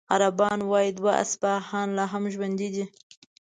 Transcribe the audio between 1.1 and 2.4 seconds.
اصحابان لا هم